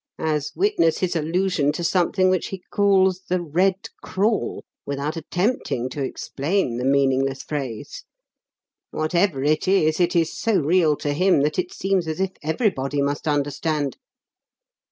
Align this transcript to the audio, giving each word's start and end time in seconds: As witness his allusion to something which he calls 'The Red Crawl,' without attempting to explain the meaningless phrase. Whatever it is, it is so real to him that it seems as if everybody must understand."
As 0.17 0.51
witness 0.55 0.97
his 0.97 1.15
allusion 1.15 1.71
to 1.73 1.83
something 1.83 2.31
which 2.31 2.47
he 2.47 2.63
calls 2.71 3.21
'The 3.29 3.39
Red 3.39 3.75
Crawl,' 4.01 4.63
without 4.83 5.15
attempting 5.15 5.89
to 5.89 6.01
explain 6.03 6.77
the 6.77 6.85
meaningless 6.85 7.43
phrase. 7.43 8.03
Whatever 8.89 9.43
it 9.43 9.67
is, 9.67 9.99
it 9.99 10.15
is 10.15 10.35
so 10.35 10.55
real 10.55 10.95
to 10.95 11.13
him 11.13 11.41
that 11.41 11.59
it 11.59 11.71
seems 11.71 12.07
as 12.07 12.19
if 12.19 12.31
everybody 12.41 12.99
must 12.99 13.27
understand." 13.27 13.97